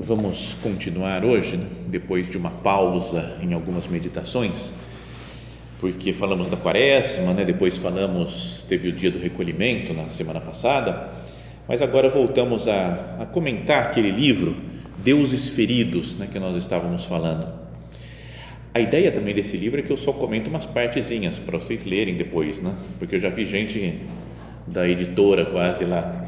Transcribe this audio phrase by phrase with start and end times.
[0.00, 1.66] Vamos continuar hoje, né?
[1.86, 4.72] depois de uma pausa em algumas meditações,
[5.78, 7.44] porque falamos da quaresma, né?
[7.44, 11.10] depois falamos, teve o dia do recolhimento na semana passada,
[11.68, 14.56] mas agora voltamos a, a comentar aquele livro,
[15.04, 16.26] Deuses Feridos, né?
[16.32, 17.46] que nós estávamos falando.
[18.72, 22.16] A ideia também desse livro é que eu só comento umas partezinhas para vocês lerem
[22.16, 22.74] depois, né?
[22.98, 24.00] porque eu já vi gente
[24.66, 26.24] da editora quase lá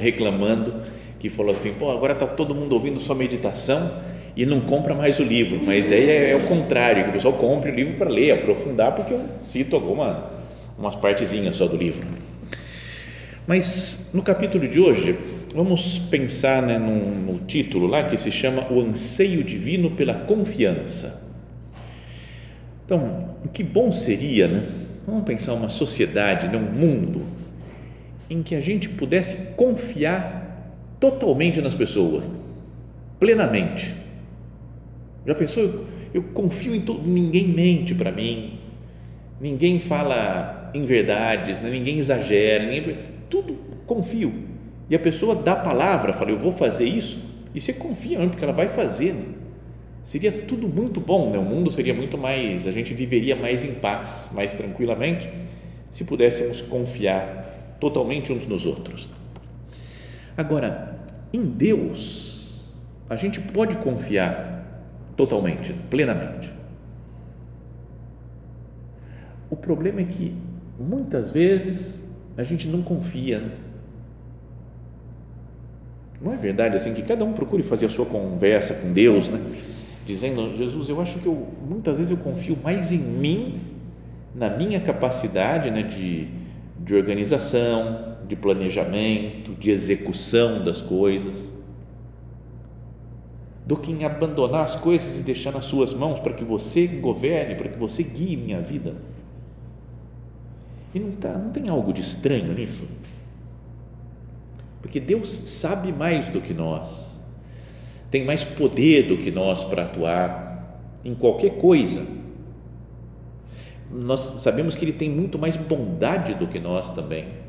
[0.00, 3.90] reclamando que falou assim, pô, agora está todo mundo ouvindo sua meditação
[4.36, 5.58] e não compra mais o livro.
[5.58, 9.14] Uma ideia é o contrário, que o pessoal compre o livro para ler, aprofundar, porque
[9.14, 10.30] eu cito alguma,
[10.78, 12.06] umas partezinhas só do livro.
[13.46, 15.16] Mas no capítulo de hoje,
[15.54, 21.26] vamos pensar né, no título lá que se chama O Anseio Divino pela Confiança.
[22.84, 24.66] Então, que bom seria, né?
[25.06, 27.22] Vamos pensar uma sociedade, né, um mundo
[28.30, 30.47] em que a gente pudesse confiar
[30.98, 32.30] totalmente nas pessoas,
[33.18, 33.94] plenamente.
[35.26, 35.62] Já pensou?
[35.62, 38.58] Eu, eu confio em tudo, ninguém mente para mim,
[39.40, 41.70] ninguém fala em verdades, né?
[41.70, 42.96] ninguém exagera, ninguém,
[43.28, 44.32] tudo confio.
[44.90, 47.22] E a pessoa dá a palavra, fala, eu vou fazer isso,
[47.54, 49.12] e você confia porque ela vai fazer.
[49.12, 49.24] Né?
[50.02, 51.38] Seria tudo muito bom, né?
[51.38, 55.28] o mundo seria muito mais, a gente viveria mais em paz, mais tranquilamente,
[55.90, 59.08] se pudéssemos confiar totalmente uns nos outros.
[60.38, 60.96] Agora,
[61.32, 62.70] em Deus,
[63.10, 66.48] a gente pode confiar totalmente, plenamente.
[69.50, 70.32] O problema é que
[70.78, 72.04] muitas vezes
[72.36, 73.40] a gente não confia.
[73.40, 73.50] Né?
[76.22, 79.40] Não é verdade assim que cada um procure fazer a sua conversa com Deus, né?
[80.06, 83.60] Dizendo, Jesus, eu acho que eu muitas vezes eu confio mais em mim,
[84.36, 86.28] na minha capacidade, né, de,
[86.78, 91.50] de organização, de planejamento, de execução das coisas,
[93.66, 97.54] do que em abandonar as coisas e deixar nas suas mãos para que você governe,
[97.54, 98.94] para que você guie minha vida.
[100.94, 102.88] E não, tá, não tem algo de estranho nisso?
[104.80, 107.20] Porque Deus sabe mais do que nós,
[108.10, 112.06] tem mais poder do que nós para atuar em qualquer coisa.
[113.90, 117.47] Nós sabemos que Ele tem muito mais bondade do que nós também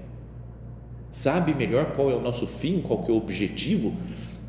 [1.11, 3.93] sabe melhor qual é o nosso fim, qual é o objetivo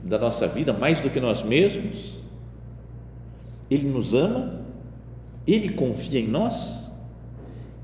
[0.03, 2.21] da nossa vida, mais do que nós mesmos.
[3.71, 4.63] Ele nos ama,
[5.47, 6.91] ele confia em nós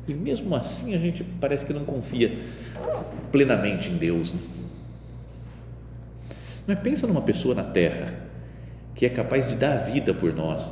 [0.08, 2.38] e mesmo assim a gente parece que não confia
[3.32, 4.32] plenamente em Deus.
[4.32, 4.40] Né?
[6.68, 6.74] É?
[6.74, 8.26] Pensa numa pessoa na terra
[8.94, 10.70] que é capaz de dar a vida por nós,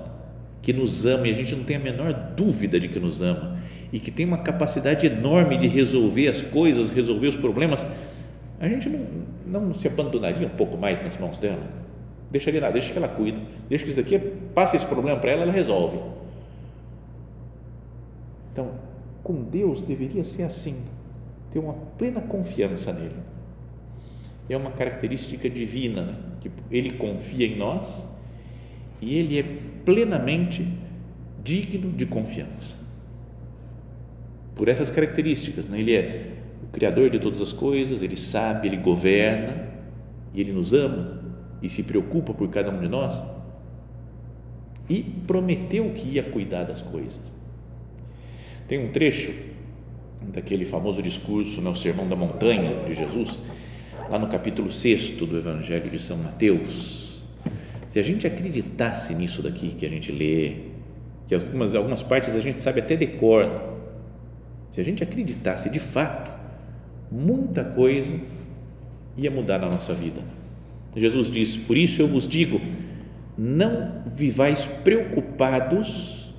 [0.64, 3.58] que nos ama e a gente não tem a menor dúvida de que nos ama
[3.92, 7.84] e que tem uma capacidade enorme de resolver as coisas, resolver os problemas,
[8.58, 11.62] a gente não, não se abandonaria um pouco mais nas mãos dela?
[12.30, 13.38] Deixaria lá, deixa que ela cuida,
[13.68, 14.18] deixa que isso aqui,
[14.54, 15.98] passa esse problema para ela, ela resolve.
[18.50, 18.72] Então,
[19.22, 20.82] com Deus deveria ser assim,
[21.52, 23.22] ter uma plena confiança nele.
[24.48, 26.14] É uma característica divina, né?
[26.40, 28.13] que ele confia em nós
[29.00, 29.42] e ele é
[29.84, 30.66] plenamente
[31.42, 32.84] digno de confiança
[34.54, 35.68] por essas características.
[35.68, 35.80] Né?
[35.80, 36.30] Ele é
[36.62, 39.68] o Criador de todas as coisas, ele sabe, ele governa
[40.32, 41.22] e ele nos ama
[41.62, 43.24] e se preocupa por cada um de nós
[44.88, 47.32] e prometeu que ia cuidar das coisas.
[48.68, 49.32] Tem um trecho
[50.32, 53.38] daquele famoso discurso, né, Sermão da Montanha de Jesus,
[54.10, 57.03] lá no capítulo 6 do Evangelho de São Mateus.
[57.94, 60.56] Se a gente acreditasse nisso daqui que a gente lê,
[61.28, 63.48] que algumas, algumas partes a gente sabe até decor,
[64.68, 66.28] se a gente acreditasse de fato,
[67.08, 68.16] muita coisa
[69.16, 70.20] ia mudar na nossa vida.
[70.96, 72.60] Jesus diz: Por isso eu vos digo,
[73.38, 76.34] não vivais preocupados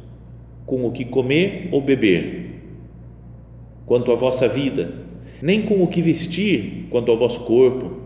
[0.65, 2.63] com o que comer ou beber,
[3.85, 4.93] quanto à vossa vida,
[5.41, 7.97] nem com o que vestir, quanto ao vosso corpo.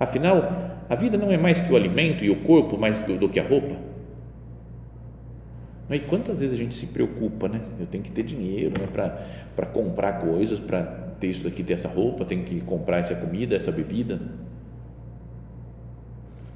[0.00, 3.26] Afinal, a vida não é mais que o alimento e o corpo mais do, do
[3.26, 3.76] que a roupa.
[5.88, 7.62] E quantas vezes a gente se preocupa, né?
[7.80, 8.86] Eu tenho que ter dinheiro né,
[9.56, 10.82] para comprar coisas, para
[11.18, 14.20] ter isso daqui, ter essa roupa, tenho que comprar essa comida, essa bebida.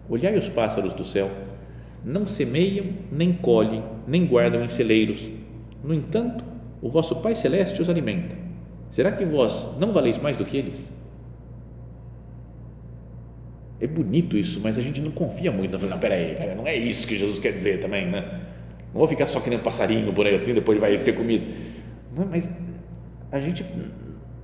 [0.06, 1.30] Olhai os pássaros do céu,
[2.04, 5.30] não semeiam, nem colhem, nem guardam em celeiros.
[5.82, 6.44] No entanto,
[6.82, 8.36] o vosso Pai Celeste os alimenta.
[8.90, 10.92] Será que vós não valeis mais do que eles?
[13.80, 15.78] É bonito isso, mas a gente não confia muito.
[15.86, 18.40] Não, peraí, peraí, não é isso que Jesus quer dizer também, né?
[18.92, 21.44] Não vou ficar só que nem um passarinho por aí assim, depois vai ter comida.
[22.16, 22.48] Não, mas
[23.30, 23.64] a gente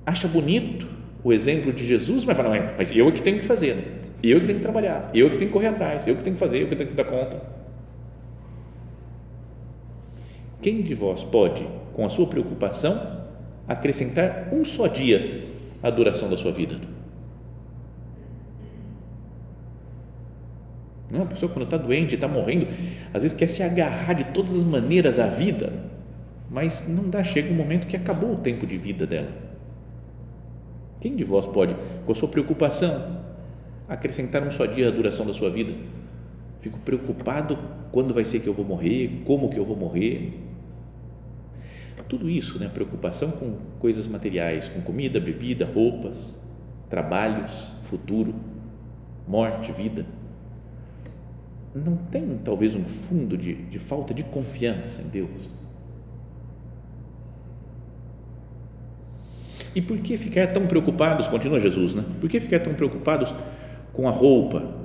[0.05, 0.87] acha bonito
[1.23, 3.83] o exemplo de Jesus, mas fala, não, mas eu é que tenho que fazer, né?
[4.23, 6.23] eu é que tenho que trabalhar, eu é que tenho que correr atrás, eu que
[6.23, 7.41] tenho que fazer, eu que tenho que dar conta.
[10.61, 13.25] Quem de vós pode, com a sua preocupação,
[13.67, 15.43] acrescentar um só dia
[15.81, 16.92] à duração da sua vida?
[21.13, 22.65] Não, a pessoa quando está doente, está morrendo,
[23.13, 25.71] às vezes quer se agarrar de todas as maneiras à vida,
[26.49, 29.29] mas não dá, chega um momento que acabou o tempo de vida dela.
[30.99, 33.21] Quem de vós pode, com a sua preocupação,
[33.87, 35.75] acrescentar um só dia à duração da sua vida?
[36.61, 37.59] Fico preocupado
[37.91, 40.33] quando vai ser que eu vou morrer, como que eu vou morrer.
[42.09, 42.71] Tudo isso, né?
[42.73, 46.35] Preocupação com coisas materiais, com comida, bebida, roupas,
[46.89, 48.33] trabalhos, futuro,
[49.27, 50.05] morte, vida
[51.75, 55.49] não tem talvez um fundo de, de falta de confiança em Deus.
[59.75, 62.03] E por que ficar tão preocupados, continua Jesus, né?
[62.21, 63.33] Por que ficar tão preocupados
[63.91, 64.83] com a roupa?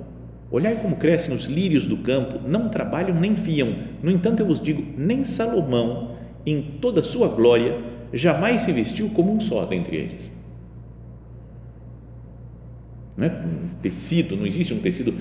[0.49, 3.75] Olhai como crescem os lírios do campo, não trabalham nem fiam.
[4.01, 7.77] No entanto, eu vos digo: nem Salomão, em toda a sua glória,
[8.11, 10.31] jamais se vestiu como um só dentre eles.
[13.15, 15.13] Não é um tecido, não existe um tecido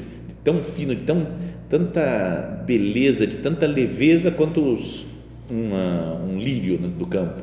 [0.43, 1.27] tão fino, tão
[1.69, 5.07] tanta beleza, de tanta leveza quanto os,
[5.51, 7.43] uma, um lírio né, do campo.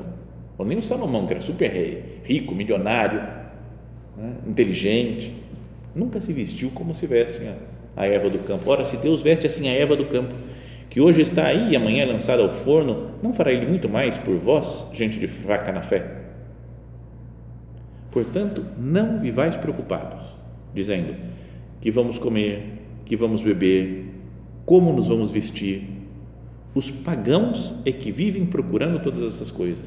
[0.58, 3.22] Ou nem o Salomão, que era super rico, milionário,
[4.18, 5.34] né, inteligente,
[5.94, 7.40] nunca se vestiu como se veste
[7.96, 8.70] a Eva do campo.
[8.70, 10.34] Ora, se Deus veste assim a Eva do campo,
[10.90, 14.18] que hoje está aí e amanhã é lançada ao forno, não fará Ele muito mais
[14.18, 16.24] por vós, gente de fraca na fé?
[18.12, 20.22] Portanto, não vivais preocupados,
[20.74, 21.16] dizendo
[21.82, 22.64] que vamos comer,
[23.06, 24.05] que vamos beber,
[24.66, 25.88] como nos vamos vestir.
[26.74, 29.86] Os pagãos é que vivem procurando todas essas coisas.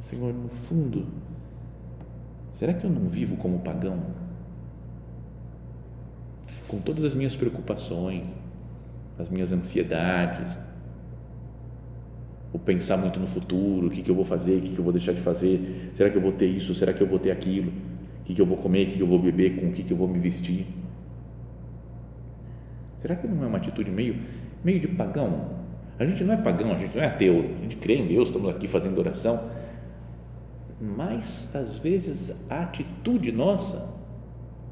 [0.00, 1.06] Senhor, no fundo,
[2.52, 4.00] será que eu não vivo como pagão?
[6.68, 8.24] Com todas as minhas preocupações,
[9.18, 10.56] as minhas ansiedades,
[12.52, 14.84] o pensar muito no futuro, o que, que eu vou fazer, o que, que eu
[14.84, 17.30] vou deixar de fazer, será que eu vou ter isso, será que eu vou ter
[17.30, 17.70] aquilo,
[18.20, 19.82] o que, que eu vou comer, o que, que eu vou beber, com o que,
[19.82, 20.66] que eu vou me vestir.
[23.06, 24.16] Será que não é uma atitude meio,
[24.64, 25.60] meio de pagão?
[25.96, 28.30] A gente não é pagão, a gente não é ateu, a gente crê em Deus,
[28.30, 29.48] estamos aqui fazendo oração,
[30.80, 33.94] mas às vezes a atitude nossa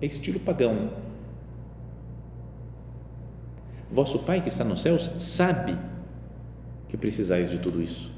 [0.03, 0.91] é estilo pagão.
[3.89, 5.79] Vosso Pai que está nos céus sabe
[6.89, 8.13] que precisais de tudo isso.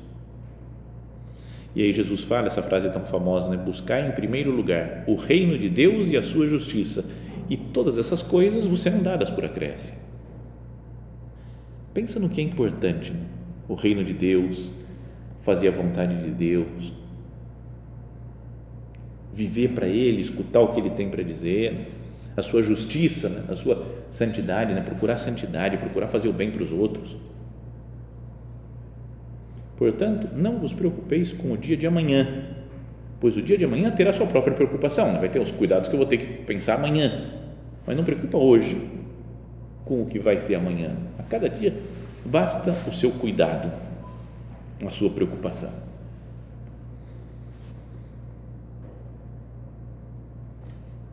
[1.74, 3.58] E aí Jesus fala essa frase tão famosa, né?
[3.58, 7.04] Buscar em primeiro lugar o reino de Deus e a sua justiça,
[7.50, 10.05] e todas essas coisas vos serão dadas por acréscimo.
[11.96, 13.24] Pensa no que é importante, né?
[13.66, 14.70] o reino de Deus,
[15.40, 16.92] fazer a vontade de Deus,
[19.32, 21.88] viver para Ele, escutar o que Ele tem para dizer,
[22.36, 23.44] a sua justiça, né?
[23.48, 24.82] a sua santidade, né?
[24.82, 27.16] procurar santidade, procurar fazer o bem para os outros.
[29.78, 32.44] Portanto, não vos preocupeis com o dia de amanhã,
[33.18, 35.18] pois o dia de amanhã terá sua própria preocupação, né?
[35.18, 37.30] vai ter os cuidados que eu vou ter que pensar amanhã,
[37.86, 39.05] mas não preocupa hoje
[39.86, 40.94] com o que vai ser amanhã.
[41.18, 41.80] A cada dia
[42.26, 43.72] basta o seu cuidado,
[44.84, 45.72] a sua preocupação.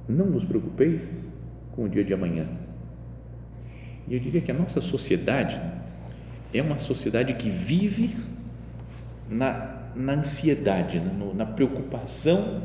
[0.10, 1.32] Não vos preocupeis
[1.72, 2.48] com o dia de amanhã.
[4.08, 5.62] E eu diria que a nossa sociedade
[6.53, 8.18] é uma sociedade que vive
[9.30, 11.12] na, na ansiedade, né?
[11.36, 12.63] na preocupação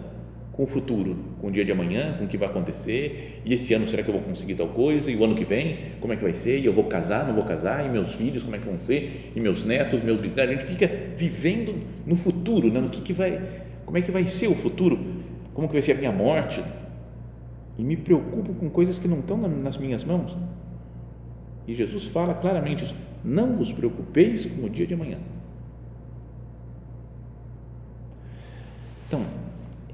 [0.59, 3.73] com o futuro, com o dia de amanhã, com o que vai acontecer, e esse
[3.75, 6.17] ano será que eu vou conseguir tal coisa, e o ano que vem, como é
[6.17, 8.59] que vai ser, e eu vou casar, não vou casar, e meus filhos, como é
[8.59, 12.81] que vão ser, e meus netos, meus bisnetos, a gente fica vivendo no futuro, né?
[12.81, 13.41] no que, que vai,
[13.87, 14.99] como é que vai ser o futuro,
[15.55, 16.61] como que vai ser a minha morte,
[17.79, 20.37] e me preocupo com coisas que não estão nas minhas mãos,
[21.69, 25.19] E Jesus fala claramente isso: não vos preocupeis com o dia de amanhã.
[29.07, 29.23] Então,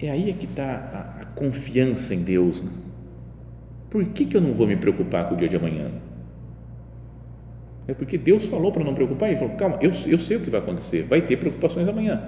[0.06, 2.62] é aí é que está a, confiança em Deus.
[2.62, 2.70] Né?
[3.90, 5.90] Por que, que eu não vou me preocupar com o dia de amanhã?
[7.86, 9.28] É porque Deus falou para não preocupar.
[9.28, 12.22] Ele falou: calma, eu, eu sei o que vai acontecer, vai ter preocupações amanhã.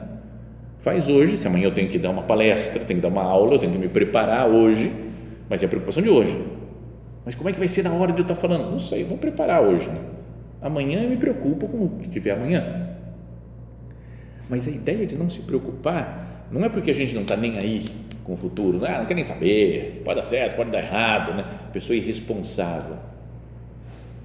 [0.78, 3.54] Faz hoje, se amanhã eu tenho que dar uma palestra, tenho que dar uma aula,
[3.54, 4.92] eu tenho que me preparar hoje,
[5.48, 6.38] mas é a preocupação de hoje.
[7.24, 8.70] Mas como é que vai ser na hora de eu estar falando?
[8.70, 9.88] Não sei, vou preparar hoje.
[9.88, 9.98] Né?
[10.60, 12.88] Amanhã eu me preocupo com o que tiver amanhã.
[14.48, 17.58] Mas a ideia de não se preocupar não é porque a gente não está nem
[17.58, 17.84] aí
[18.24, 21.34] com o futuro, não, ah, não quer nem saber, pode dar certo, pode dar errado,
[21.34, 21.44] né?
[21.72, 22.96] pessoa irresponsável.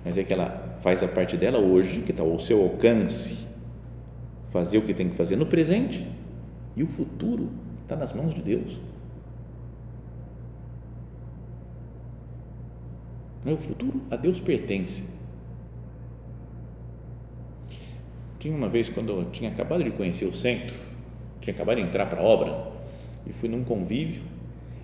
[0.03, 3.45] Mas é que ela faz a parte dela hoje, que está ao seu alcance,
[4.45, 6.07] fazer o que tem que fazer no presente
[6.75, 7.49] e o futuro
[7.83, 8.79] está nas mãos de Deus.
[13.45, 15.09] O futuro a Deus pertence.
[18.39, 20.75] Tinha uma vez, quando eu tinha acabado de conhecer o centro,
[21.41, 22.71] tinha acabado de entrar para a obra,
[23.25, 24.23] e fui num convívio,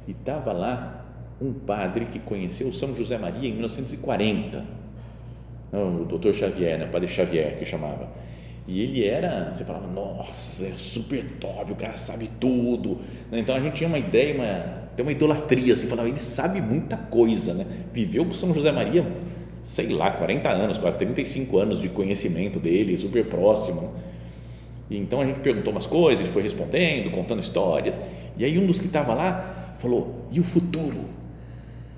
[0.07, 1.05] e estava lá
[1.41, 4.65] um padre que conheceu São José Maria em 1940.
[5.71, 6.85] O doutor Xavier, né?
[6.85, 8.09] o padre Xavier que chamava.
[8.67, 12.97] E ele era, você falava, nossa, é super top, o cara sabe tudo.
[13.31, 14.43] Então a gente tinha uma ideia, uma,
[14.91, 17.65] até uma idolatria, assim, falava, ele sabe muita coisa, né?
[17.93, 19.05] Viveu com São José Maria,
[19.63, 23.93] sei lá, 40 anos, quase 35 anos de conhecimento dele, super próximo.
[24.89, 27.99] E então a gente perguntou umas coisas, ele foi respondendo, contando histórias.
[28.37, 31.05] E aí um dos que estava lá falou: "E o futuro?"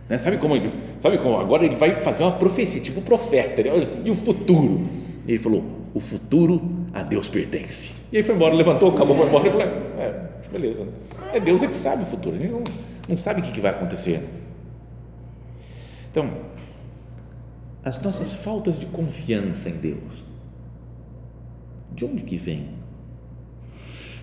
[0.09, 0.17] Né?
[0.17, 3.87] Sabe como ele, sabe como agora ele vai fazer uma profecia, tipo profeta, né?
[4.03, 4.81] e o futuro?
[5.27, 6.61] E ele falou: o futuro
[6.93, 8.07] a Deus pertence.
[8.11, 9.45] E aí foi embora, levantou, acabou, foi embora.
[9.45, 9.67] Eu falei,
[9.99, 10.87] é, beleza.
[11.31, 12.63] É Deus é que sabe o futuro, gente não,
[13.07, 14.23] não sabe o que vai acontecer.
[16.11, 16.31] Então,
[17.83, 20.25] as nossas faltas de confiança em Deus,
[21.91, 22.78] de onde que vem?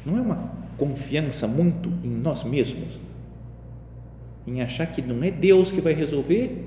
[0.07, 3.01] Não é uma confiança muito em nós mesmos,
[4.47, 6.65] em achar que não é Deus que vai resolver,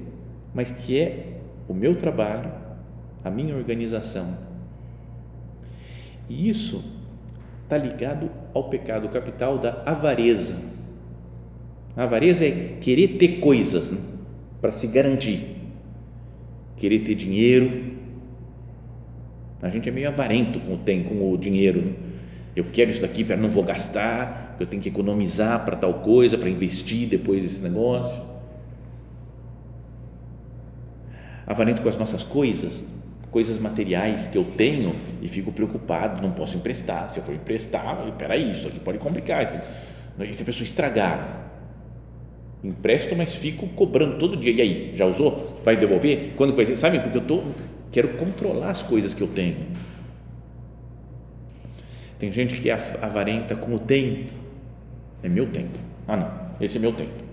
[0.53, 2.51] mas que é o meu trabalho,
[3.23, 4.37] a minha organização,
[6.29, 6.83] e isso
[7.63, 10.61] está ligado ao pecado capital da avareza.
[11.95, 13.99] A avareza é querer ter coisas né,
[14.59, 15.55] para se garantir,
[16.77, 17.89] querer ter dinheiro.
[19.61, 21.81] A gente é meio avarento com o tem, com o dinheiro.
[21.81, 22.08] Né?
[22.55, 26.49] Eu quero isso daqui, não vou gastar, eu tenho que economizar para tal coisa, para
[26.49, 28.21] investir depois desse negócio.
[31.47, 32.85] Avarento com as nossas coisas
[33.31, 37.09] coisas materiais que eu tenho e fico preocupado, não posso emprestar.
[37.09, 39.43] Se eu for emprestar, peraí, isso aqui pode complicar.
[40.19, 41.47] E se a pessoa estragar?
[42.63, 44.51] Empresto, mas fico cobrando todo dia.
[44.51, 45.61] E aí, já usou?
[45.63, 46.33] Vai devolver?
[46.35, 46.75] Quando vai ser?
[46.75, 46.99] Sabe?
[46.99, 47.41] Porque eu tô,
[47.91, 49.57] quero controlar as coisas que eu tenho.
[52.19, 54.31] Tem gente que é avarenta com o tempo.
[55.23, 55.79] É meu tempo.
[56.07, 57.23] Ah, não, esse é meu tempo.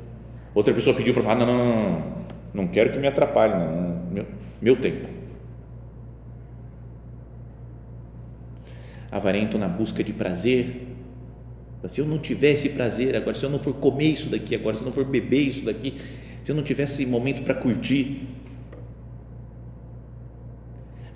[0.55, 2.03] Outra pessoa pediu para falar: não, não, não,
[2.55, 4.27] não, quero que me atrapalhe, não, meu,
[4.63, 5.17] meu tempo
[9.11, 10.87] avarento na busca de prazer.
[11.89, 14.83] Se eu não tivesse prazer agora, se eu não for comer isso daqui agora, se
[14.83, 15.95] eu não for beber isso daqui,
[16.43, 18.27] se eu não tivesse momento para curtir.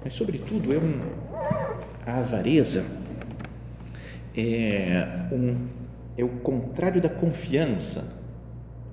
[0.05, 1.01] Mas, sobretudo, é um,
[2.07, 3.00] a avareza
[4.37, 5.67] é, um,
[6.17, 8.21] é o contrário da confiança.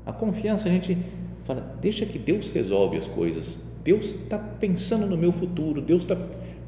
[0.06, 0.98] A confiança a gente
[1.44, 3.62] fala, deixa que Deus resolve as coisas.
[3.84, 6.18] Deus está pensando no meu futuro, Deus está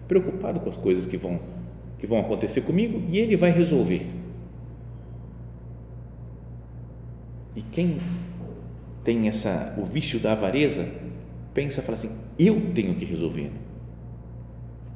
[0.07, 1.39] preocupado com as coisas que vão
[1.99, 4.07] que vão acontecer comigo e ele vai resolver.
[7.55, 7.99] E quem
[9.03, 10.87] tem essa o vício da avareza
[11.53, 13.51] pensa, fala assim: eu tenho que resolver.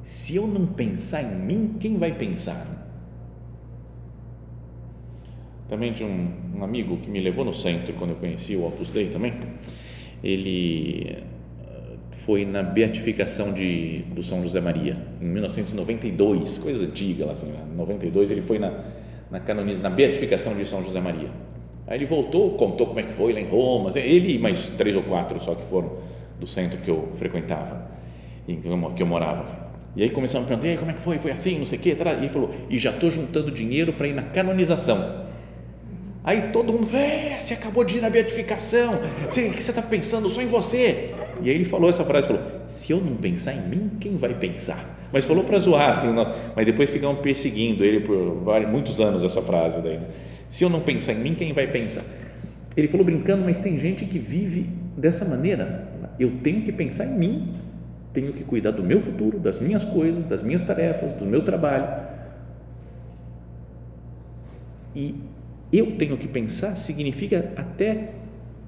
[0.02, 2.83] Se eu não pensar em mim, quem vai pensar?
[5.68, 8.90] Também de um, um amigo que me levou no centro quando eu conheci o Opus
[8.90, 9.32] Dei também.
[10.22, 11.24] Ele
[12.24, 17.60] foi na beatificação de, do São José Maria, em 1992, coisa antiga, assim, né?
[17.76, 18.72] 92 ele foi na,
[19.30, 21.28] na canonização, na beatificação de São José Maria.
[21.86, 24.96] Aí ele voltou, contou como é que foi lá em Roma, ele e mais três
[24.96, 25.98] ou quatro só que foram
[26.40, 27.90] do centro que eu frequentava,
[28.46, 29.64] que eu morava.
[29.94, 31.18] E aí começamos a perguntar, como é que foi?
[31.18, 31.90] Foi assim, não sei o quê.
[31.96, 35.23] E ele falou, e já estou juntando dinheiro para ir na canonização.
[36.24, 40.26] Aí todo mundo é, você acabou de ir na beatificação, o que você está pensando
[40.30, 41.14] só em você?
[41.42, 44.32] E aí ele falou essa frase, falou, se eu não pensar em mim, quem vai
[44.32, 44.82] pensar?
[45.12, 46.26] Mas falou para zoar, assim, não,
[46.56, 49.98] mas depois ficaram perseguindo ele por vários, muitos anos essa frase daí.
[49.98, 50.06] Né?
[50.48, 52.04] Se eu não pensar em mim, quem vai pensar?
[52.74, 54.66] Ele falou brincando, mas tem gente que vive
[54.96, 55.88] dessa maneira.
[56.18, 57.54] Eu tenho que pensar em mim.
[58.14, 61.86] tenho que cuidar do meu futuro, das minhas coisas, das minhas tarefas, do meu trabalho.
[64.94, 65.16] E
[65.76, 68.12] eu tenho que pensar significa até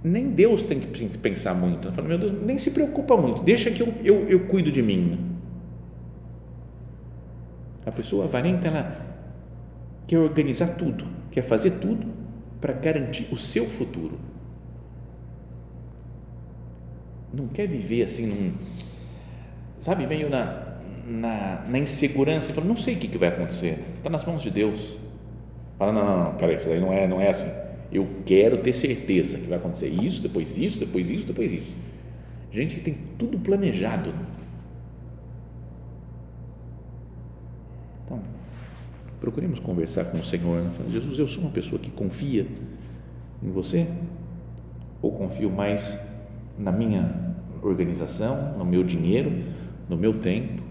[0.02, 1.90] nem Deus tem que pensar muito.
[1.90, 5.36] Falo, meu Deus, nem se preocupa muito, deixa que eu, eu, eu cuido de mim.
[7.84, 9.04] A pessoa avarenta, ela
[10.06, 12.06] quer organizar tudo, quer fazer tudo
[12.60, 14.18] para garantir o seu futuro.
[17.32, 18.52] Não quer viver assim, num,
[19.78, 22.52] sabe, meio na, na, na insegurança.
[22.52, 24.96] Fala, não sei o que vai acontecer, está nas mãos de Deus.
[25.78, 27.50] Fala, não, não, não, peraí, isso aí não é, não é assim.
[27.92, 31.74] Eu quero ter certeza que vai acontecer isso, depois isso, depois isso, depois isso.
[32.50, 34.12] Gente que tem tudo planejado.
[38.04, 38.20] Então,
[39.20, 40.62] procuremos conversar com o Senhor.
[40.62, 40.70] Né?
[40.90, 42.46] Jesus, eu sou uma pessoa que confia
[43.42, 43.86] em você?
[45.02, 46.00] Ou confio mais
[46.58, 49.30] na minha organização, no meu dinheiro,
[49.88, 50.62] no meu tempo?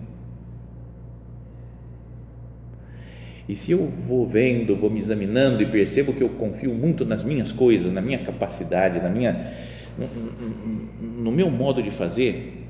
[3.48, 7.22] E se eu vou vendo, vou me examinando e percebo que eu confio muito nas
[7.22, 9.54] minhas coisas, na minha capacidade, na minha,
[9.98, 12.66] no, no meu modo de fazer,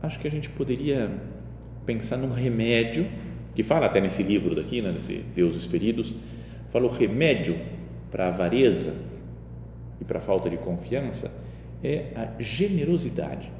[0.00, 1.10] acho que a gente poderia
[1.84, 3.06] pensar num remédio
[3.54, 6.14] que fala até nesse livro daqui, né, nesse Deuses Feridos,
[6.68, 7.58] fala o remédio
[8.12, 8.94] para a avareza
[10.00, 11.32] e para a falta de confiança
[11.82, 13.50] é a generosidade,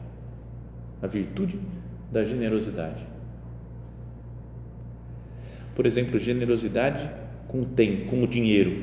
[1.02, 1.58] a virtude
[2.12, 3.17] da generosidade
[5.78, 7.08] por exemplo, generosidade
[7.46, 8.82] com o tempo, com o dinheiro.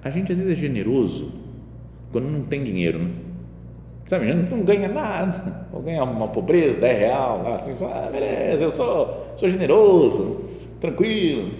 [0.00, 1.34] A gente às vezes é generoso
[2.12, 3.10] quando não tem dinheiro, né?
[4.06, 4.32] sabe?
[4.32, 9.50] Não ganha nada, ou ganha uma pobreza, 10 real, assim, ah, beleza, eu sou, sou
[9.50, 10.44] generoso,
[10.80, 11.50] tranquilo.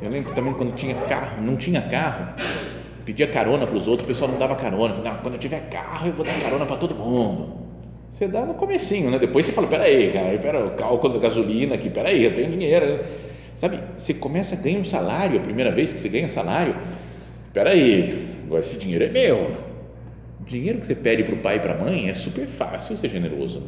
[0.00, 2.34] Eu lembro também quando tinha carro, não tinha carro,
[3.04, 4.94] pedia carona para os outros, o pessoal não dava carona.
[4.94, 7.63] Eu falei, quando eu tiver carro, eu vou dar carona para todo mundo.
[8.14, 9.18] Você dá no comecinho, né?
[9.18, 13.00] Depois você fala, peraí, cara, pera, o cálculo da gasolina aqui, peraí, eu tenho dinheiro.
[13.56, 16.76] Sabe, você começa a ganhar um salário, a primeira vez que você ganha salário,
[17.52, 19.50] peraí, agora esse dinheiro é meu.
[20.40, 22.96] O dinheiro que você pede para o pai e para a mãe é super fácil
[22.96, 23.64] ser generoso.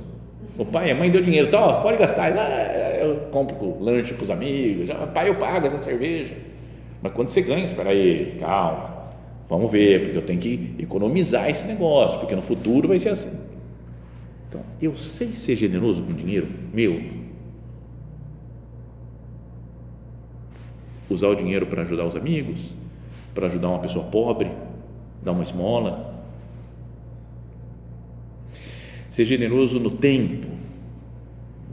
[0.56, 4.30] O pai, a mãe deu dinheiro, tá, pode gastar, ah, eu compro lanche para os
[4.30, 6.36] amigos, o pai eu pago essa cerveja.
[7.02, 9.08] Mas quando você ganha, espera aí, calma,
[9.48, 13.45] vamos ver, porque eu tenho que economizar esse negócio, porque no futuro vai ser assim.
[14.56, 17.02] Então, eu sei ser generoso com dinheiro meu.
[21.10, 22.74] Usar o dinheiro para ajudar os amigos,
[23.34, 24.50] para ajudar uma pessoa pobre,
[25.22, 26.14] dar uma esmola.
[29.10, 30.46] Ser generoso no tempo,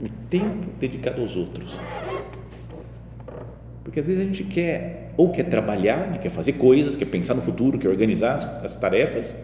[0.00, 1.76] o tempo dedicado aos outros.
[3.82, 7.34] Porque às vezes a gente quer, ou quer trabalhar, né, quer fazer coisas, quer pensar
[7.34, 9.36] no futuro, quer organizar as, as tarefas,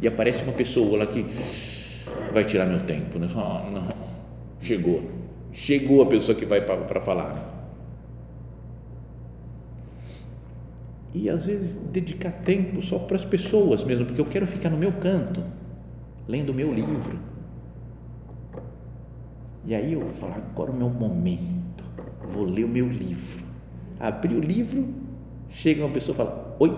[0.00, 1.24] e aparece uma pessoa lá que
[2.32, 3.28] vai tirar meu tempo, né?
[3.28, 3.88] Fala, ah, não,
[4.60, 5.02] chegou,
[5.52, 7.52] chegou a pessoa que vai para falar.
[11.14, 14.76] E às vezes dedicar tempo só para as pessoas mesmo, porque eu quero ficar no
[14.76, 15.44] meu canto,
[16.26, 17.18] lendo o meu livro.
[19.64, 21.84] E aí eu falar, agora o meu momento,
[22.26, 23.44] vou ler o meu livro.
[24.00, 24.92] Abri o livro,
[25.48, 26.76] chega uma pessoa e fala, oi,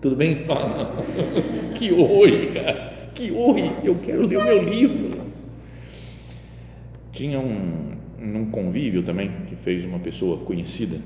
[0.00, 0.44] tudo bem?
[1.76, 5.20] que oi, cara que oi, eu quero ler o meu livro.
[7.12, 10.98] Tinha um, um convívio também que fez uma pessoa conhecida.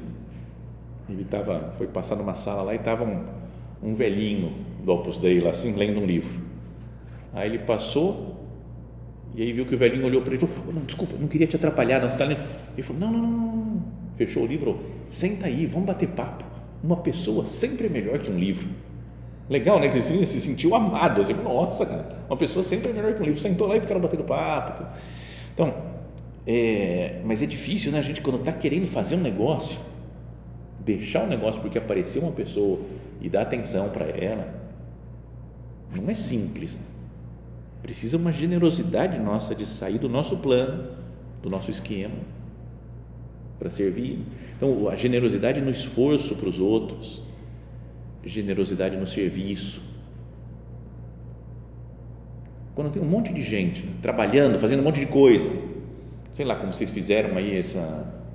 [1.08, 3.24] Ele tava, foi passar numa sala lá e estava um,
[3.82, 4.52] um velhinho
[4.84, 6.42] do Opus Dei lá, assim, lendo um livro.
[7.32, 8.44] Aí ele passou
[9.34, 11.26] e aí viu que o velhinho olhou para ele e falou: oh, não, Desculpa, não
[11.26, 12.40] queria te atrapalhar, não, está lendo.
[12.72, 13.82] Ele falou: não, não, não, não,
[14.14, 16.44] Fechou o livro, senta aí, vamos bater papo.
[16.82, 18.68] Uma pessoa sempre é melhor que um livro.
[19.48, 19.88] Legal, né?
[19.88, 21.20] Que ele se sentiu amado.
[21.20, 23.40] Assim, Nossa, cara, uma pessoa sempre é melhor que um livro.
[23.40, 24.84] Sentou lá e ficaram batendo papo.
[25.52, 25.74] Então,
[26.46, 27.98] é, mas é difícil, né?
[27.98, 29.80] A gente, quando está querendo fazer um negócio,
[30.80, 32.80] deixar o um negócio porque apareceu uma pessoa
[33.20, 34.54] e dar atenção para ela,
[35.94, 36.78] não é simples.
[37.82, 40.88] Precisa uma generosidade nossa de sair do nosso plano,
[41.42, 42.14] do nosso esquema,
[43.58, 44.20] para servir.
[44.56, 47.22] Então, a generosidade no esforço para os outros
[48.26, 49.82] generosidade no serviço.
[52.74, 55.48] Quando tem um monte de gente trabalhando, fazendo um monte de coisa,
[56.32, 57.78] sei lá como vocês fizeram aí esse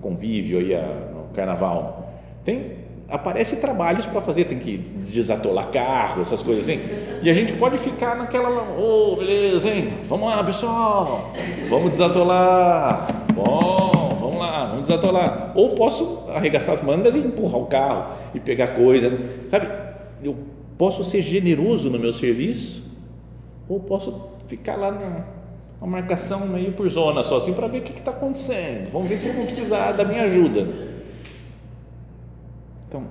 [0.02, 0.74] convívio aí
[1.14, 2.14] no carnaval,
[2.46, 6.80] tem aparece trabalhos para fazer, tem que desatolar carro, essas coisas assim.
[7.22, 9.94] E a gente pode ficar naquela, ô, oh, beleza, hein?
[10.06, 11.34] Vamos lá, pessoal.
[11.70, 13.08] Vamos desatolar.
[13.34, 13.99] Bom,
[14.80, 15.52] desatolar.
[15.56, 19.12] Ou posso arregaçar as mangas e empurrar o carro e pegar coisa,
[19.48, 19.68] sabe?
[20.24, 20.36] Eu
[20.78, 22.84] posso ser generoso no meu serviço
[23.68, 25.40] ou posso ficar lá na
[25.82, 28.92] uma marcação meio por zona só assim para ver o que está acontecendo.
[28.92, 30.68] Vamos ver se vão precisar da minha ajuda.
[32.88, 33.08] Então,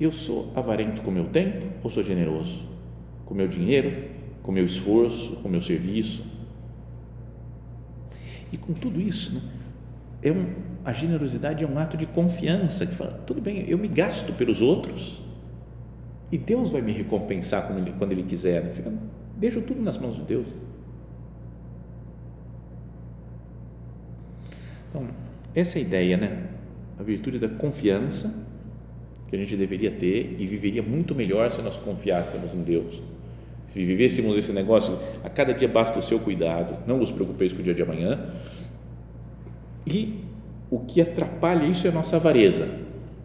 [0.00, 2.66] eu sou avarento com o meu tempo ou sou generoso?
[3.26, 4.04] Com o meu dinheiro,
[4.42, 6.24] com o meu esforço, com o meu serviço?
[8.52, 9.40] E com tudo isso, né,
[10.24, 10.46] é um,
[10.84, 14.62] a generosidade é um ato de confiança, que fala, tudo bem, eu me gasto pelos
[14.62, 15.20] outros
[16.32, 18.64] e Deus vai me recompensar quando Ele, quando ele quiser.
[18.64, 18.72] Né?
[18.72, 18.92] Fica,
[19.36, 20.48] deixo tudo nas mãos de Deus.
[24.88, 25.06] Então,
[25.54, 26.46] essa é a ideia, né?
[26.98, 28.34] A virtude da confiança
[29.28, 33.02] que a gente deveria ter e viveria muito melhor se nós confiássemos em Deus.
[33.72, 37.58] Se vivêssemos esse negócio, a cada dia basta o seu cuidado, não vos preocupeis com
[37.58, 38.32] o dia de amanhã.
[39.86, 40.20] E
[40.70, 42.68] o que atrapalha isso é a nossa avareza.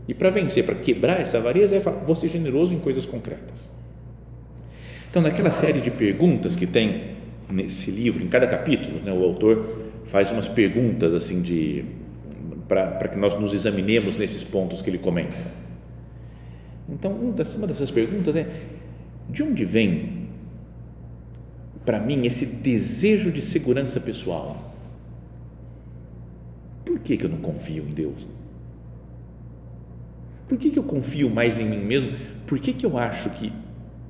[0.08, 3.70] E para vencer, para quebrar essa avareza, é vou ser generoso em coisas concretas.
[5.10, 7.16] Então, naquela série de perguntas que tem
[7.50, 11.86] nesse livro, em cada capítulo, né, o autor faz umas perguntas assim de
[12.68, 15.36] para que nós nos examinemos nesses pontos que ele comenta.
[16.88, 18.48] Então, uma dessas perguntas é:
[19.30, 20.28] de onde vem
[21.86, 24.69] para mim esse desejo de segurança pessoal?
[26.90, 28.28] Por que, que eu não confio em Deus?
[30.48, 32.18] Por que, que eu confio mais em mim mesmo?
[32.48, 33.54] Por que, que eu acho que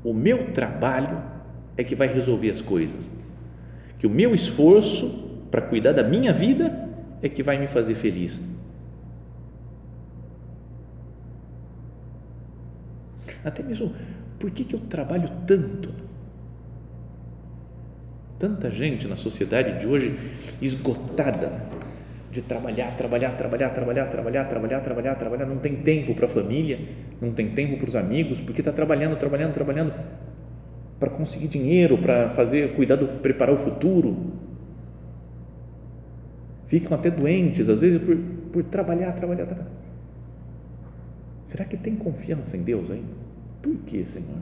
[0.01, 1.21] o meu trabalho
[1.75, 3.11] é que vai resolver as coisas?
[3.97, 6.89] Que o meu esforço para cuidar da minha vida
[7.21, 8.47] é que vai me fazer feliz.
[13.43, 13.93] Até mesmo,
[14.39, 15.93] por que, que eu trabalho tanto?
[18.39, 20.17] Tanta gente na sociedade de hoje
[20.61, 21.77] esgotada
[22.31, 26.79] de trabalhar, trabalhar, trabalhar, trabalhar, trabalhar, trabalhar, trabalhar, trabalhar, não tem tempo para a família,
[27.19, 29.93] não tem tempo para os amigos, porque está trabalhando, trabalhando, trabalhando
[30.99, 34.33] para conseguir dinheiro, para fazer, cuidar do, preparar o futuro
[36.69, 38.15] ficam até doentes, às vezes, por,
[38.53, 39.71] por trabalhar, trabalhar, trabalhar.
[41.47, 43.11] Será que tem confiança em Deus ainda?
[43.59, 44.37] Por que, Senhor?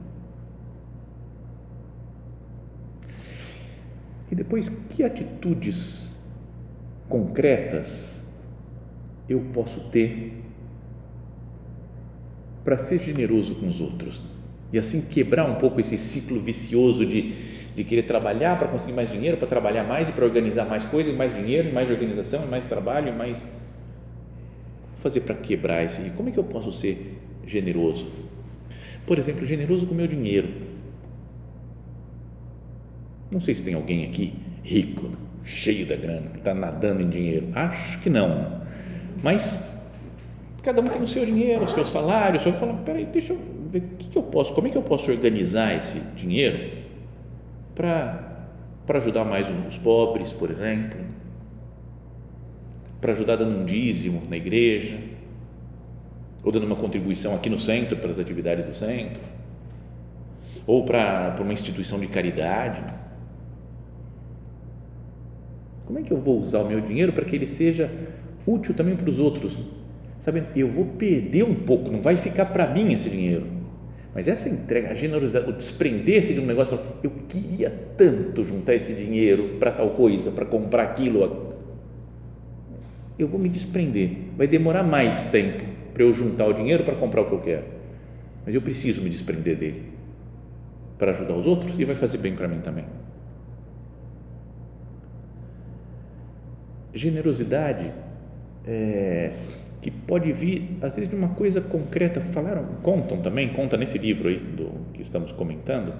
[4.29, 6.16] E depois, que atitudes
[7.07, 8.25] concretas
[9.29, 10.43] eu posso ter
[12.63, 14.21] para ser generoso com os outros
[14.71, 19.11] e assim quebrar um pouco esse ciclo vicioso de de querer trabalhar para conseguir mais
[19.11, 23.13] dinheiro, para trabalhar mais e para organizar mais coisas, mais dinheiro, mais organização, mais trabalho,
[23.13, 23.45] mais
[24.95, 26.01] fazer para quebrar esse.
[26.01, 28.07] E como é que eu posso ser generoso?
[29.05, 30.49] Por exemplo, generoso com o meu dinheiro.
[33.29, 35.11] Não sei se tem alguém aqui rico,
[35.47, 37.47] cheio da grana, que está nadando em dinheiro.
[37.55, 38.61] Acho que não.
[39.23, 39.63] Mas
[40.61, 42.37] cada um tem o seu dinheiro, o seu salário.
[42.39, 44.77] O seu fala, peraí, deixa eu ver o que, que eu posso, como é que
[44.77, 46.77] eu posso organizar esse dinheiro
[47.73, 48.43] para
[48.89, 50.99] ajudar mais os pobres, por exemplo,
[52.99, 54.97] para ajudar dando um dízimo na igreja,
[56.43, 59.21] ou dando uma contribuição aqui no centro para as atividades do centro,
[60.65, 62.81] ou para, para uma instituição de caridade.
[65.87, 67.89] Como é que eu vou usar o meu dinheiro para que ele seja
[68.45, 69.57] útil também para os outros?
[70.19, 73.57] Sabe, eu vou perder um pouco, não vai ficar para mim esse dinheiro
[74.17, 78.91] mas essa entrega, a generosidade, o desprender-se de um negócio, eu queria tanto juntar esse
[78.91, 81.53] dinheiro para tal coisa, para comprar aquilo.
[83.19, 84.09] Eu vou me desprender.
[84.35, 87.65] Vai demorar mais tempo para eu juntar o dinheiro para comprar o que eu quero.
[88.43, 89.83] Mas eu preciso me desprender dele
[90.97, 92.85] para ajudar os outros e vai fazer bem para mim também.
[96.97, 97.91] Generosidade
[98.65, 99.31] é,
[99.81, 102.19] que pode vir, às vezes, de uma coisa concreta.
[102.19, 105.93] Falaram, contam também, conta nesse livro aí do que estamos comentando,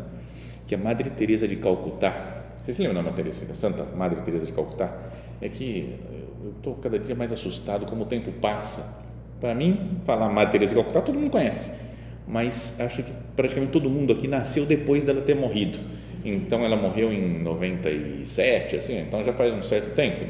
[0.67, 4.45] que a Madre Teresa de Calcutá, vocês se lembram da Madre Teresa, Santa Madre Teresa
[4.45, 4.93] de Calcutá?
[5.39, 5.95] É que
[6.43, 9.05] eu estou cada dia mais assustado como o tempo passa.
[9.39, 11.79] Para mim, falar Madre Teresa de Calcutá, todo mundo conhece,
[12.27, 15.79] mas acho que praticamente todo mundo aqui nasceu depois dela ter morrido.
[16.25, 20.25] Então, ela morreu em 97, assim, então já faz um certo tempo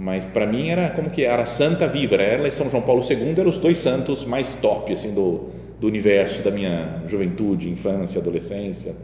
[0.00, 3.02] mas para mim era como que era santa viva, era ela e São João Paulo
[3.08, 8.18] II eram os dois santos mais top assim do, do universo da minha juventude, infância,
[8.18, 8.94] adolescência.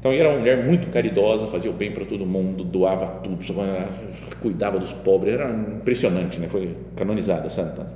[0.00, 3.38] Então era uma mulher muito caridosa, fazia o bem para todo mundo, doava tudo,
[4.40, 6.48] cuidava dos pobres, era impressionante, né?
[6.48, 7.86] Foi canonizada santa.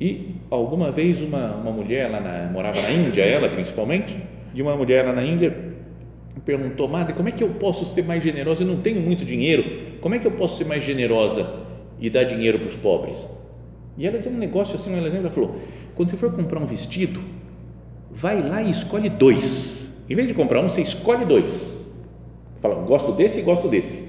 [0.00, 4.16] E alguma vez uma, uma mulher lá na, morava na Índia, ela principalmente,
[4.54, 5.54] e uma mulher lá na Índia
[6.44, 8.62] perguntou, madre, como é que eu posso ser mais generosa?
[8.62, 11.46] Eu não tenho muito dinheiro como é que eu posso ser mais generosa
[11.98, 13.18] e dar dinheiro para os pobres?
[13.96, 15.56] E ela deu um negócio assim, ela falou,
[15.94, 17.20] quando você for comprar um vestido,
[18.10, 21.86] vai lá e escolhe dois, Em vez de comprar um, você escolhe dois.
[22.60, 24.08] Fala, gosto desse e gosto desse.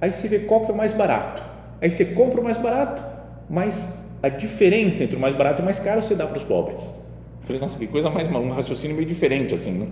[0.00, 1.42] Aí você vê qual que é o mais barato.
[1.80, 3.02] Aí você compra o mais barato,
[3.48, 6.44] mas a diferença entre o mais barato e o mais caro você dá para os
[6.44, 6.84] pobres.
[7.40, 9.88] Eu falei, nossa, que coisa mais, um raciocínio meio diferente assim, né?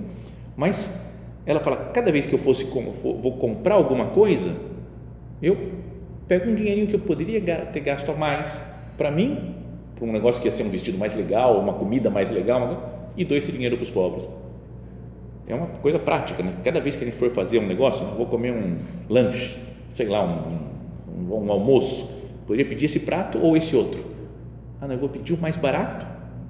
[0.56, 1.00] Mas
[1.46, 4.54] ela fala, cada vez que eu fosse vou comprar alguma coisa,
[5.42, 5.56] eu
[6.26, 8.64] pego um dinheirinho que eu poderia ter gasto a mais
[8.96, 9.54] para mim,
[9.94, 13.24] para um negócio que ia ser um vestido mais legal, uma comida mais legal, e
[13.24, 14.28] dou esse dinheiro para os pobres.
[15.46, 16.54] É uma coisa prática, né?
[16.64, 18.76] Cada vez que a gente for fazer um negócio, vou comer um
[19.08, 19.56] lanche,
[19.94, 22.10] sei lá, um, um, um almoço,
[22.46, 24.04] poderia pedir esse prato ou esse outro.
[24.80, 26.04] Ah, não, eu vou pedir o mais barato,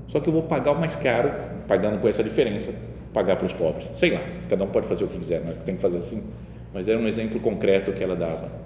[0.09, 1.31] só que eu vou pagar o mais caro,
[1.69, 2.75] pagando com essa diferença,
[3.13, 3.91] pagar para os pobres.
[3.95, 5.99] Sei lá, cada um pode fazer o que quiser, não é que tem que fazer
[5.99, 6.25] assim,
[6.73, 8.66] mas era um exemplo concreto que ela dava.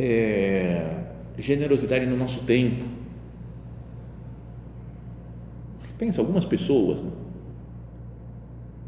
[0.00, 0.86] É,
[1.36, 2.84] generosidade no nosso tempo.
[5.98, 7.10] Pensa, algumas pessoas né,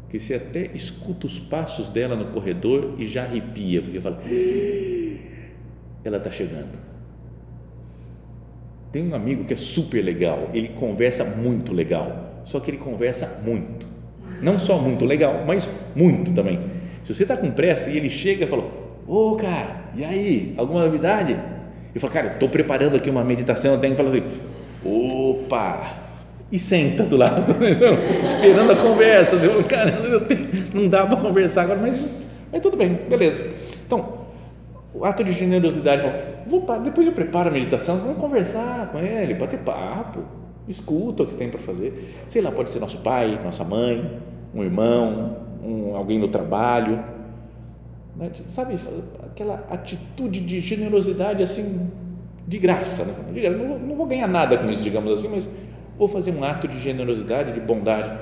[0.09, 4.21] que você até escuta os passos dela no corredor e já arrepia, porque fala,
[6.05, 6.79] ela está chegando.
[8.93, 13.41] Tem um amigo que é super legal, ele conversa muito legal, só que ele conversa
[13.43, 13.85] muito.
[14.41, 16.59] Não só muito legal, mas muito também.
[17.03, 18.80] Se você está com pressa e ele chega e fala,
[19.11, 21.37] ô cara, e aí, alguma novidade?
[21.93, 24.23] E fala, cara, estou preparando aqui uma meditação, eu tenho que falar assim,
[24.85, 25.97] opa,
[26.49, 27.53] e senta do lado,
[28.23, 29.35] esperando a conversa.
[29.35, 29.97] Assim, cara,
[30.73, 32.01] não dá para conversar agora, mas,
[32.49, 33.47] mas tudo bem, beleza.
[33.85, 34.21] Então,
[34.93, 36.03] o ato de generosidade,
[36.47, 40.23] vou, depois eu preparo a meditação, vamos conversar com ele, bater papo,
[40.69, 42.15] escuta o que tem para fazer.
[42.29, 44.21] Sei lá, pode ser nosso pai, nossa mãe,
[44.55, 47.20] um irmão, um, alguém no trabalho.
[48.21, 48.31] Né?
[48.47, 48.75] Sabe,
[49.23, 51.91] aquela atitude de generosidade assim,
[52.47, 53.03] de graça.
[53.03, 53.49] Né?
[53.49, 55.49] Não, não vou ganhar nada com isso, digamos assim, mas
[56.01, 58.19] Vou fazer um ato de generosidade, de bondade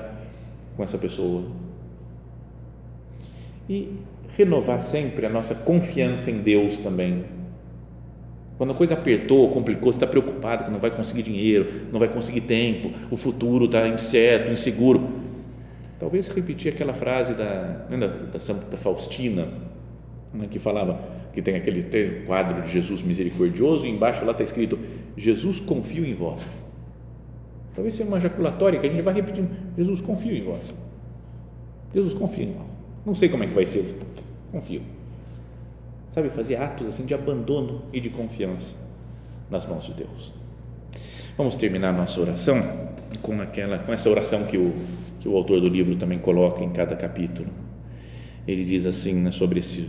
[0.76, 1.44] com essa pessoa.
[3.66, 3.96] E
[4.36, 7.24] renovar sempre a nossa confiança em Deus também.
[8.58, 12.08] Quando a coisa apertou, complicou, você está preocupado que não vai conseguir dinheiro, não vai
[12.08, 15.08] conseguir tempo, o futuro está incerto, inseguro.
[15.98, 17.86] Talvez repetir aquela frase da,
[18.30, 19.48] da Santa Faustina,
[20.32, 21.00] né, que falava
[21.32, 21.82] que tem aquele
[22.26, 24.78] quadro de Jesus misericordioso e embaixo lá está escrito:
[25.16, 26.48] Jesus confio em vós.
[27.74, 29.48] Talvez seja uma ejaculatória que a gente vai repetindo.
[29.76, 30.74] Jesus, confio em vós.
[31.94, 32.66] Jesus, confio em vós.
[33.06, 33.96] Não sei como é que vai ser,
[34.50, 34.82] confio.
[36.10, 38.76] Sabe, fazer atos assim de abandono e de confiança
[39.48, 40.34] nas mãos de Deus.
[41.38, 42.60] Vamos terminar nossa oração
[43.22, 44.74] com aquela, com essa oração que o,
[45.20, 47.48] que o autor do livro também coloca em cada capítulo.
[48.46, 49.88] Ele diz assim né, sobre esse,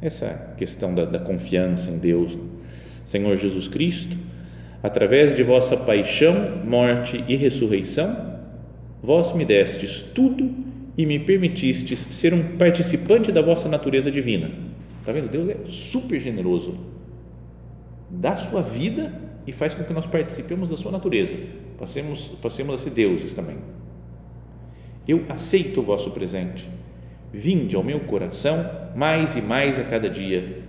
[0.00, 2.36] essa questão da, da confiança em Deus.
[3.04, 4.16] Senhor Jesus Cristo,
[4.82, 8.36] através de vossa paixão, morte e ressurreição,
[9.02, 10.50] vós me destes tudo
[10.96, 14.50] e me permitistes ser um participante da vossa natureza divina.
[15.00, 15.30] Está vendo?
[15.30, 16.76] Deus é super generoso.
[18.10, 19.12] Dá sua vida
[19.46, 21.36] e faz com que nós participemos da sua natureza.
[21.78, 23.56] Passemos, passemos a ser deuses também.
[25.06, 26.68] Eu aceito o vosso presente.
[27.36, 28.64] Vinde ao meu coração
[28.96, 30.62] mais e mais a cada dia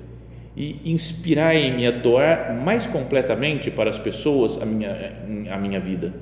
[0.53, 5.13] e inspirai-me a doar mais completamente para as pessoas a minha,
[5.49, 6.13] a minha vida.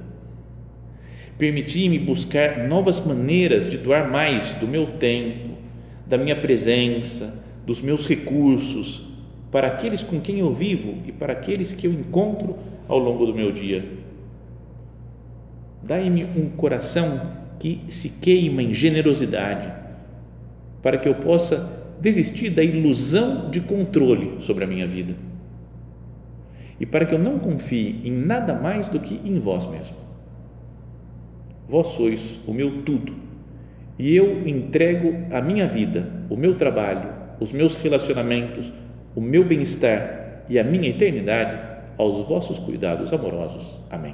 [1.36, 5.55] Permiti-me buscar novas maneiras de doar mais do meu tempo,
[6.05, 9.08] da minha presença, dos meus recursos
[9.51, 12.55] para aqueles com quem eu vivo e para aqueles que eu encontro
[12.88, 13.84] ao longo do meu dia.
[15.81, 19.84] Dai-me um coração que se queima em generosidade,
[20.85, 21.67] para que eu possa
[21.99, 25.15] desistir da ilusão de controle sobre a minha vida
[26.79, 29.97] e para que eu não confie em nada mais do que em vós mesmo.
[31.67, 33.15] Vós sois o meu tudo
[33.97, 38.71] e eu entrego a minha vida, o meu trabalho, os meus relacionamentos,
[39.15, 41.57] o meu bem-estar e a minha eternidade
[41.97, 43.79] aos vossos cuidados amorosos.
[43.89, 44.13] Amém.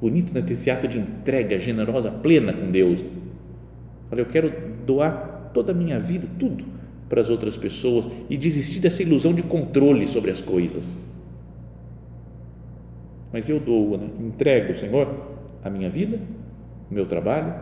[0.00, 3.04] Bonito né, ter esse ato de entrega generosa, plena com Deus.
[4.10, 4.52] Olha, eu quero
[4.86, 6.64] doar toda a minha vida, tudo,
[7.08, 10.86] para as outras pessoas e desistir dessa ilusão de controle sobre as coisas.
[13.32, 14.08] Mas eu dou, né?
[14.20, 15.08] entrego, Senhor,
[15.62, 16.18] a minha vida,
[16.90, 17.54] meu trabalho,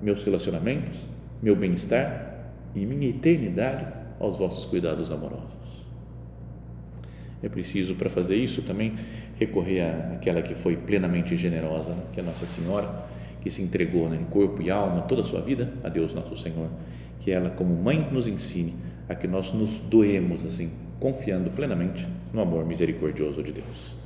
[0.00, 1.06] meus relacionamentos,
[1.42, 3.86] meu bem-estar e minha eternidade
[4.18, 5.52] aos vossos cuidados amorosos.
[7.42, 8.94] É preciso, para fazer isso, também
[9.38, 9.80] recorrer
[10.14, 12.02] àquela que foi plenamente generosa, né?
[12.12, 12.88] que é Nossa Senhora,
[13.42, 16.36] que se entregou né, em corpo e alma toda a sua vida a Deus nosso
[16.36, 16.68] Senhor,
[17.20, 18.74] que ela, como mãe, nos ensine
[19.08, 23.96] a que nós nos doemos assim, confiando plenamente no amor misericordioso de Deus.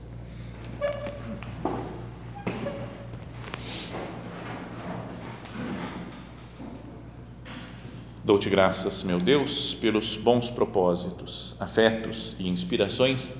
[8.25, 13.35] Dou-te graças, meu Deus, pelos bons propósitos, afetos e inspirações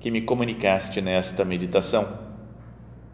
[0.00, 2.27] que me comunicaste nesta meditação